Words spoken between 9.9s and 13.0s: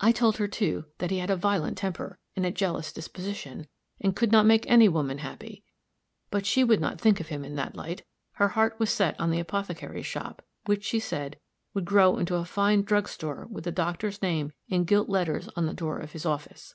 shop, which, she said, would grow into a fine